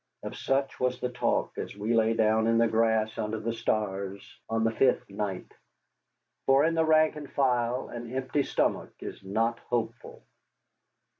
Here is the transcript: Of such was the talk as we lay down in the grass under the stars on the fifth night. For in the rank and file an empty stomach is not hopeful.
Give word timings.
Of 0.23 0.35
such 0.35 0.79
was 0.79 0.99
the 0.99 1.09
talk 1.09 1.59
as 1.59 1.77
we 1.77 1.93
lay 1.93 2.15
down 2.15 2.47
in 2.47 2.57
the 2.57 2.67
grass 2.67 3.19
under 3.19 3.39
the 3.39 3.53
stars 3.53 4.27
on 4.49 4.63
the 4.63 4.71
fifth 4.71 5.07
night. 5.11 5.51
For 6.47 6.65
in 6.65 6.73
the 6.73 6.85
rank 6.85 7.15
and 7.17 7.31
file 7.31 7.89
an 7.89 8.11
empty 8.11 8.41
stomach 8.41 8.93
is 8.99 9.23
not 9.23 9.59
hopeful. 9.59 10.23